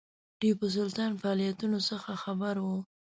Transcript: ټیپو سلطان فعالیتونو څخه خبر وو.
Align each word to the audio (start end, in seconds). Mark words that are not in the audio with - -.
ټیپو 0.39 0.67
سلطان 0.75 1.11
فعالیتونو 1.21 1.79
څخه 1.89 2.11
خبر 2.23 2.55
وو. 2.63 2.77